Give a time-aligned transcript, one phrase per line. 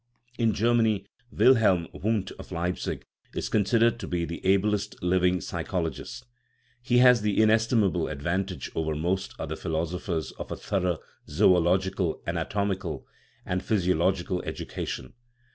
[0.39, 3.05] In Germany, Wilhelm Wundt, of Leipzig,
[3.35, 6.25] is consid ered to be the ablest living psychologist;
[6.81, 10.97] he has the in estimable advantage over most other philosophers of a thorough
[11.29, 13.05] zoological, anatomical,
[13.45, 15.13] and physiological ed ucation.